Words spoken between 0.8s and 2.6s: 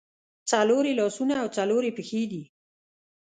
یې لاسونه او څلور یې پښې دي.